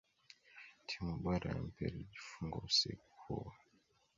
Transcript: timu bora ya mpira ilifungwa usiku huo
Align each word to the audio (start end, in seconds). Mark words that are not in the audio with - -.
timu 0.87 1.11
bora 1.23 1.49
ya 1.51 1.61
mpira 1.63 1.95
ilifungwa 1.97 2.61
usiku 2.63 3.05
huo 3.11 3.53